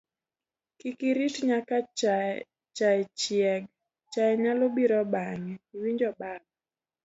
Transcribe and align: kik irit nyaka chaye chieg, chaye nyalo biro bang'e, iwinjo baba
kik 0.79 0.99
irit 1.09 1.35
nyaka 1.47 1.77
chaye 2.77 3.01
chieg, 3.19 3.61
chaye 4.11 4.33
nyalo 4.43 4.65
biro 4.75 5.01
bang'e, 5.13 5.53
iwinjo 5.73 6.09
baba 6.19 6.47